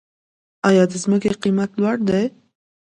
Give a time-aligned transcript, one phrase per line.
[0.67, 2.23] آیا د ځمکې قیمت لوړ دی؟